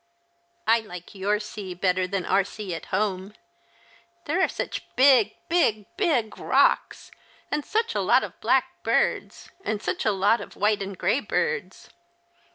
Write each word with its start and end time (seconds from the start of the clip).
"I 0.67 0.79
like 0.79 1.13
your 1.13 1.39
sea 1.39 1.75
better 1.75 2.07
than 2.07 2.25
our 2.25 2.43
sea 2.43 2.73
at 2.73 2.87
home. 2.87 3.35
There 4.25 4.41
are 4.41 4.47
such 4.47 4.81
big, 4.95 5.35
big, 5.47 5.85
big 5.95 6.39
rocks, 6.39 7.11
and 7.51 7.63
such 7.63 7.93
a 7.93 8.01
lot 8.01 8.23
of 8.23 8.39
black 8.41 8.81
birds, 8.81 9.51
and 9.63 9.79
such 9.79 10.03
a 10.03 10.11
lot 10.11 10.41
of 10.41 10.55
white 10.55 10.81
and 10.81 10.97
grey 10.97 11.19
birds. 11.19 11.91